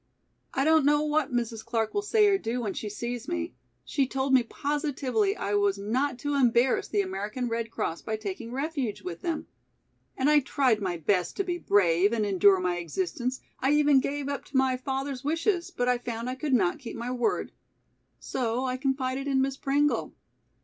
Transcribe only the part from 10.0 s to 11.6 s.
And I tried my best to be